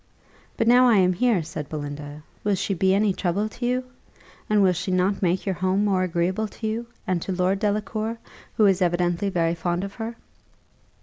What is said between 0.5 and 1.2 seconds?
"But now I am